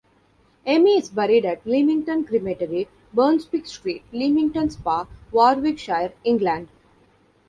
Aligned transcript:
Amey 0.65 0.97
is 0.97 1.09
buried 1.09 1.45
at 1.45 1.63
Leamington 1.63 2.27
Cemetery, 2.27 2.87
Brunswick 3.13 3.67
Street, 3.67 4.01
Leamington 4.11 4.67
Spa, 4.71 5.05
Warwickshire, 5.31 6.13
England. 6.23 6.69